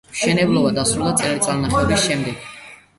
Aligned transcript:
მშენებლობა 0.13 0.71
დასრულდა 0.79 1.13
წელიწადნახევრის 1.23 2.11
შემდეგ. 2.11 2.53